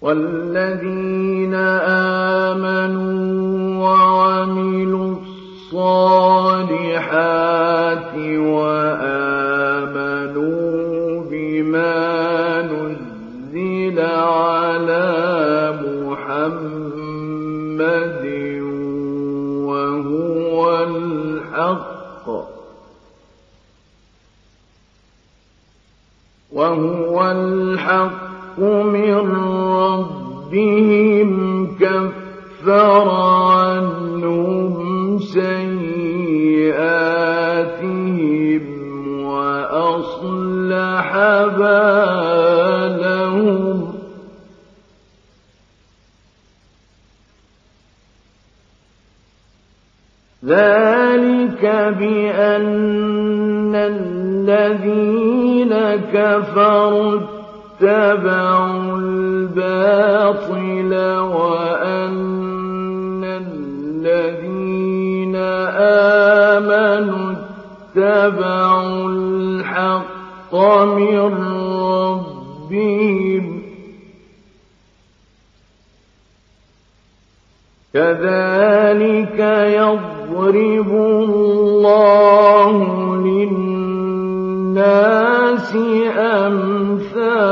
والذين 0.00 1.54
آمنوا 2.54 3.08
وعملوا 3.84 5.16
الصالحات 5.72 7.47
وهو 26.58 27.30
الحق 27.30 28.58
من 28.60 29.14
ربهم 30.50 31.30
كفر 31.80 33.08
عنهم 33.48 35.18
سيئاتهم 35.18 35.57
وأصلح 41.28 42.96
بالهم 42.96 43.94
ذلك 50.44 51.62
بأن 51.98 53.74
الذين 53.74 55.74
كفروا 56.12 57.20
اتبعوا 57.80 58.98
الباطل 58.98 60.94
وأن 61.18 63.24
الذين 63.24 65.36
آمنوا 66.56 67.32
اتبعوا 67.96 69.08
كذلك 77.94 79.38
يضرب 79.78 80.90
الله 80.90 82.76
للناس 83.16 84.16
أمثالهم. 86.16 87.48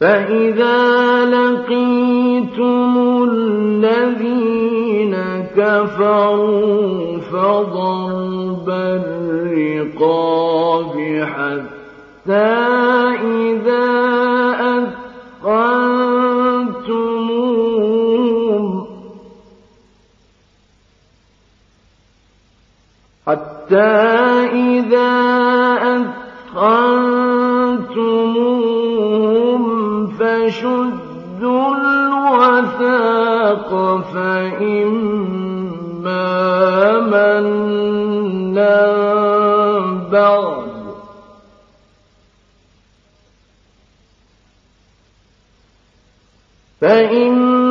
فإذا 0.00 1.24
لقيتم 1.24 1.91
كفروا 5.56 7.18
فضرب 7.18 8.68
الرقاب 8.70 10.12
حتى 11.34 12.52
إذا 13.22 13.92
أثخنتموهم 15.42 15.92
حتى 23.26 23.92
إذا 24.52 25.12
أثخنتموهم 26.52 27.22
فشدوا 30.06 31.68
الوثاق 31.76 33.70
فإما 34.14 35.41
فإما 46.82 47.61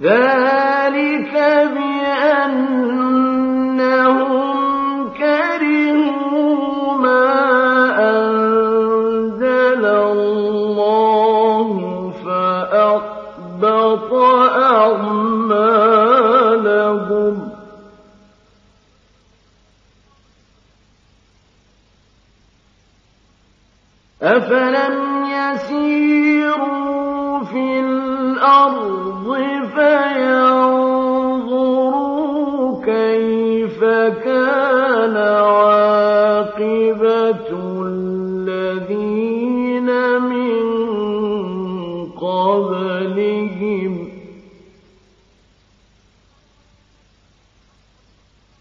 ذلك 0.00 0.47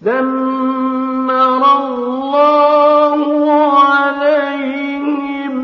دمر 0.08 1.64
الله 1.78 3.20
عليهم. 3.84 5.56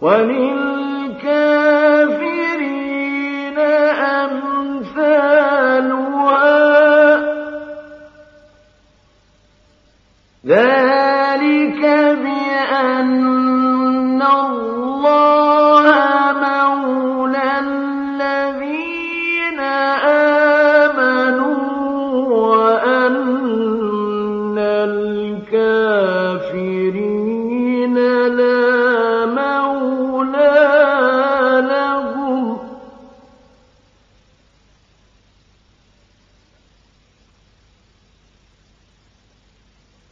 ولله 0.00 0.57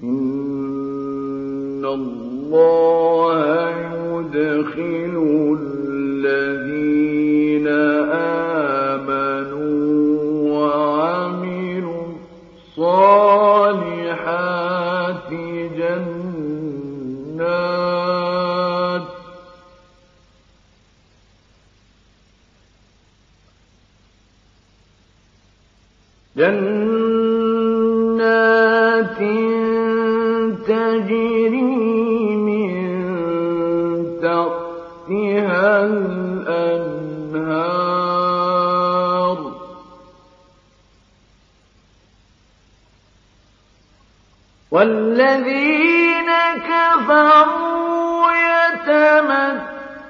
إن 0.02 1.84
الله 1.84 3.70
يدخل 4.12 5.14
الذين 5.60 6.55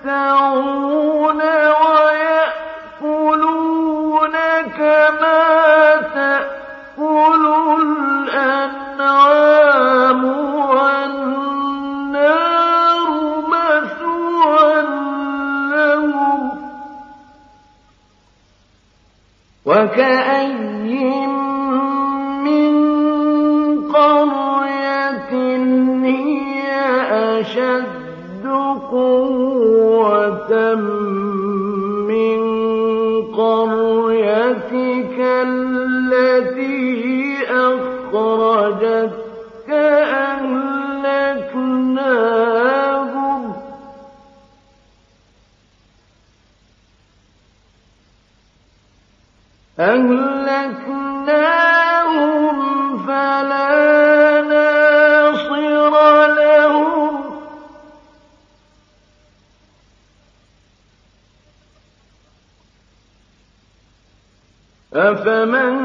يتمتعون 0.06 1.40
ويأكلون 3.02 4.32
كما 4.76 5.43
تأكل 6.14 7.44
الأنعام 8.99 10.23
والنار 10.70 11.88
مثوى 13.49 14.82
لهم. 15.70 16.43
وكأن 19.67 20.45
أهلكناهم 49.80 51.37
فلا 53.06 54.40
ناصر 54.42 56.26
لهم. 56.26 57.26
أفمن 64.95 65.76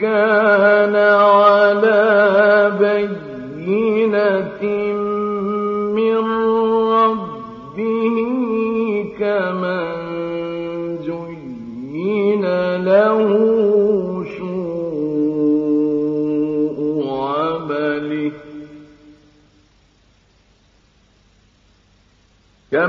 كان 0.00 0.96
على 0.96 2.05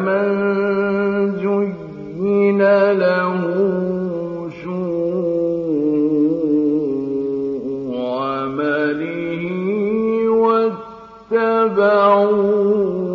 كمن 0.07 1.31
زين 1.41 2.61
له 2.91 3.27
واتبعوا 11.31 13.06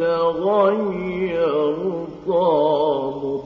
يتغير 0.00 1.76
طعمه. 2.26 3.44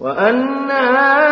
وأنها 0.00 1.31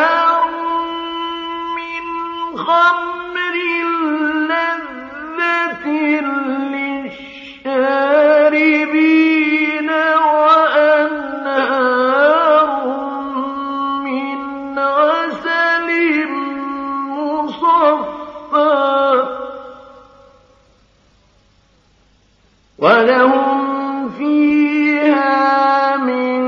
وَلَهُمْ 22.80 24.08
فِيهَا 24.08 25.96
مِن 25.96 26.40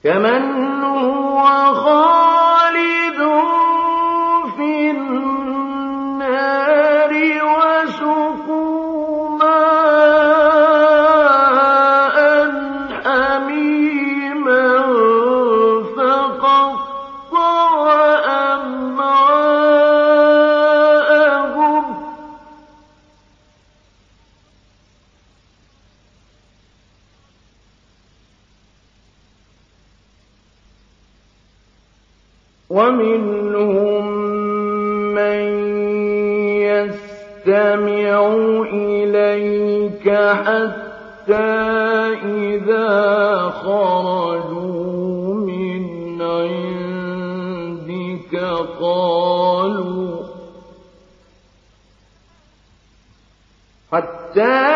كَمَنْ 0.04 0.65
ومنهم 33.14 34.06
من 35.14 35.42
يستمع 36.66 38.34
إليك 38.72 40.06
حتى 40.10 41.34
إذا 42.25 42.88
خرجوا 43.48 45.34
من 45.34 46.22
عندك 46.22 47.14
قالوا 48.80 50.16
حتى 53.92 54.75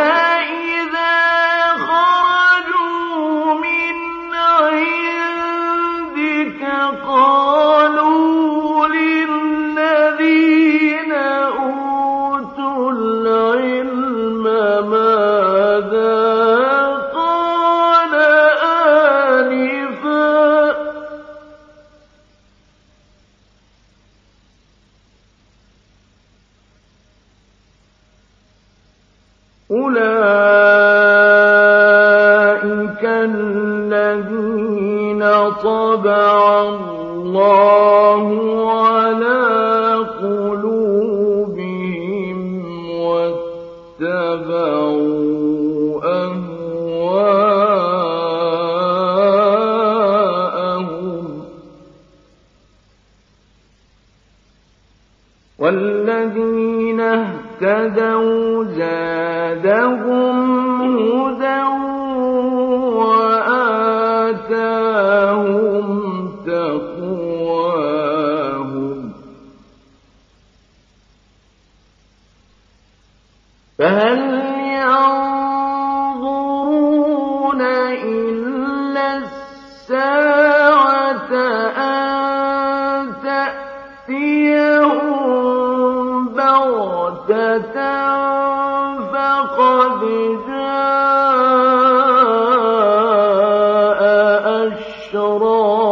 اتبعوا 44.03 45.20
الشراب 94.63 95.90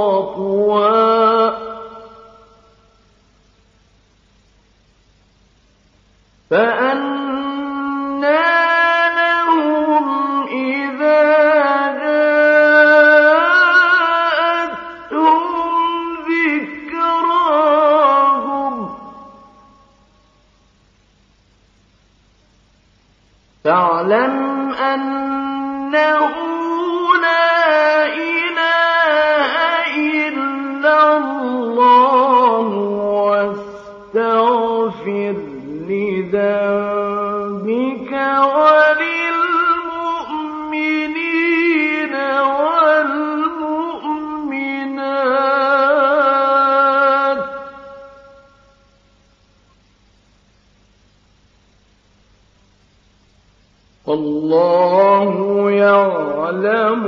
والله 54.09 55.71
يعلم 55.71 57.03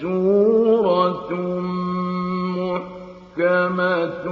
سورة 0.02 1.32
محكمة 2.58 4.26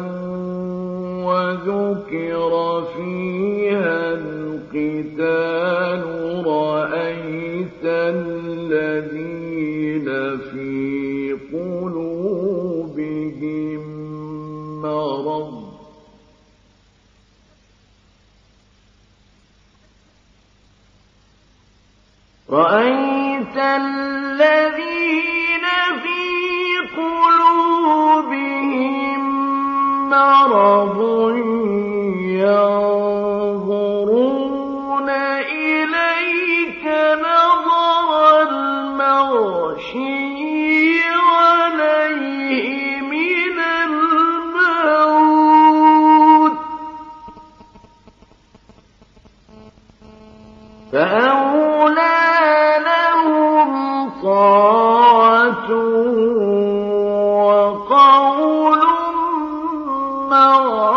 وذكر 1.26 2.54
فيها 2.98 4.00
القتال 4.14 6.02
رأيت 6.48 7.84
الذين 7.86 9.28
في 10.38 10.65
وقول 58.46 58.80
معروف 60.30 60.95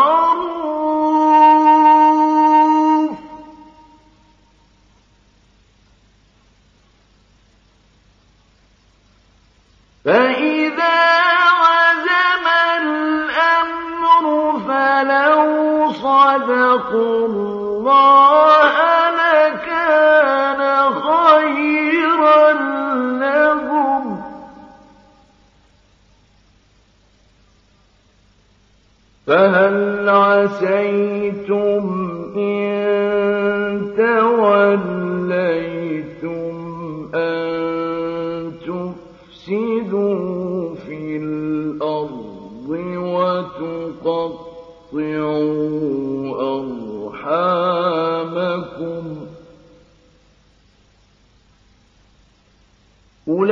أولئك 53.29 53.49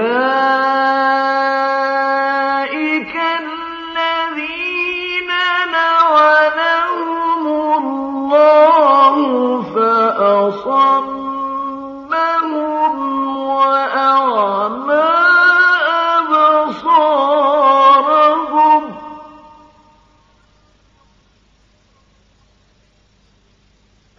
الذين 3.42 5.30
لعنهم 5.72 7.44
الله 7.78 9.16
فأصمهم 9.62 11.08
وأعمى 13.38 15.14
أبصارهم 16.58 17.24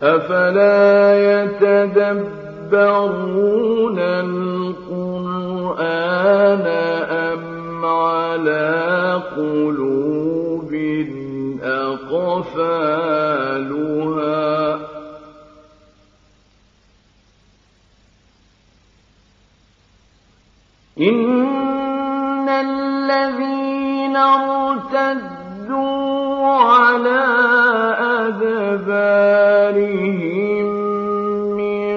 أفلا 0.03 1.42
يتدبرون 1.42 2.38
قلوب 9.38 10.72
أقفالها. 11.62 12.98
إن 21.01 22.48
الذين 22.48 24.16
ارتدوا 24.16 25.68
على 26.46 27.24
أدبارهم 28.27 29.59
من 31.57 31.94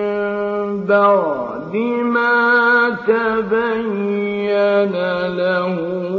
بعد 0.86 1.76
ما 2.16 2.90
تبين 3.08 4.96
لهم 5.28 6.11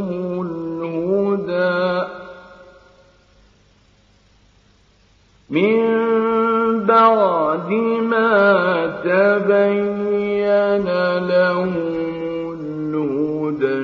من 5.52 6.86
بعد 6.86 7.70
ما 8.02 8.86
تبين 9.04 10.88
لهم 11.28 11.74
الهدى 12.52 13.76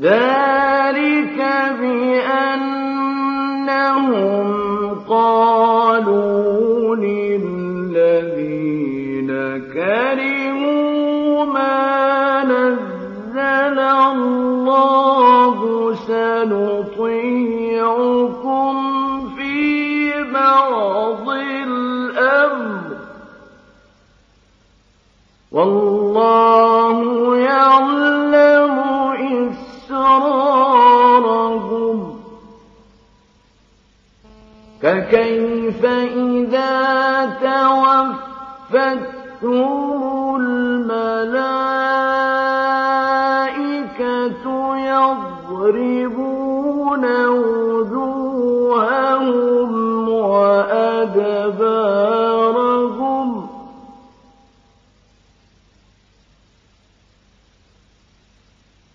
ذلك 0.00 0.35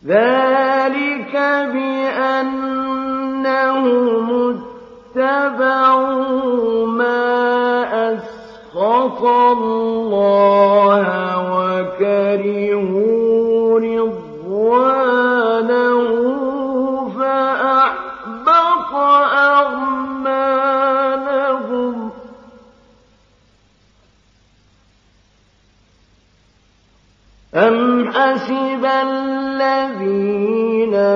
ذلك 0.06 1.34
بأنهم 1.74 2.72
اتبعوا 5.16 6.88
ما 6.88 8.14
أسخط 8.14 9.24
الله 9.24 11.06
وكرهوا 11.94 13.12
رضوانه 13.80 14.92
فأحبط 17.20 18.94
أعمالهم. 19.34 20.12
أم 27.56 28.10
حسب 28.14 28.86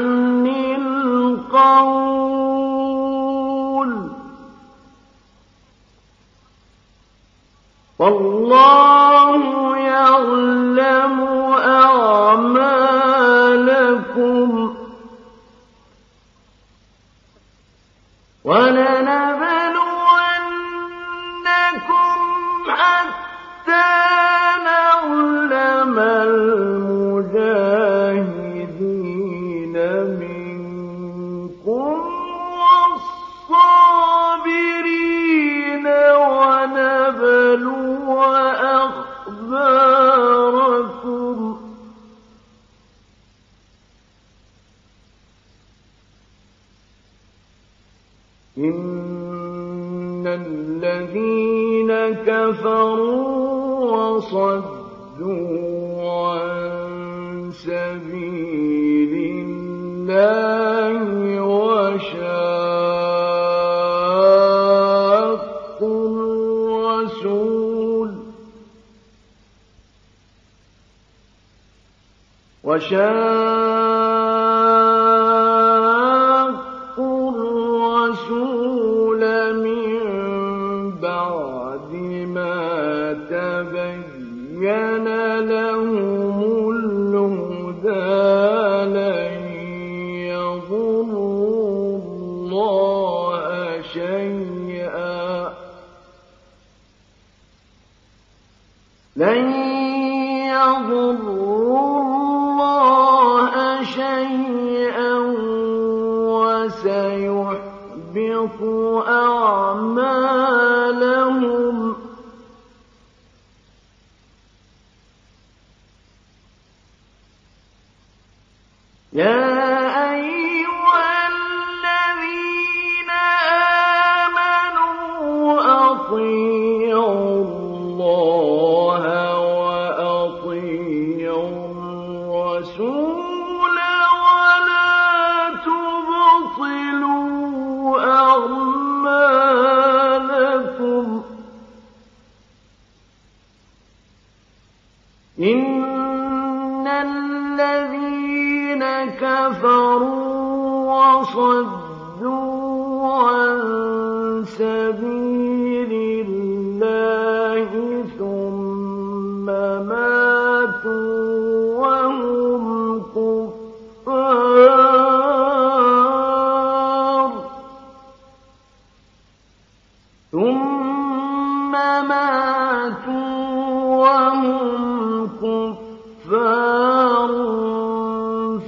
لحن 0.00 0.46
والله 7.98 9.09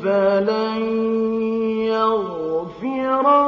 فلن 0.03 0.83
يغفر 1.95 3.42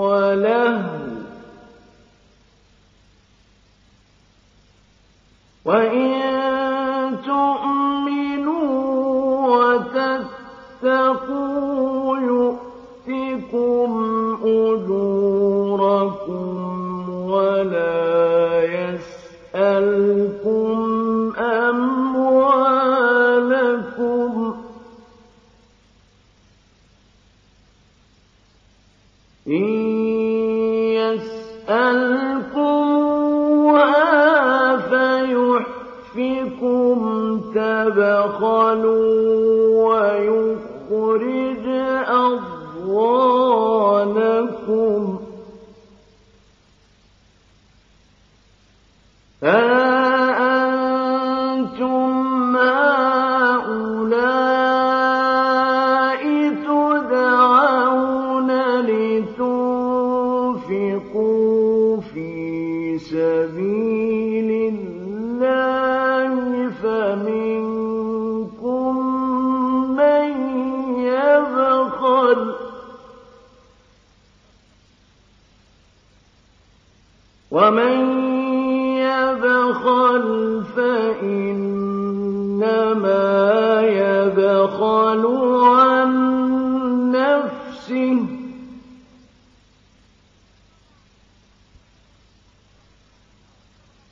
ولهو 0.00 0.84
وإن 5.64 6.13
تبخلوا 37.54 39.44
ويخرجوا 39.84 41.53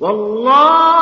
والله 0.03 1.02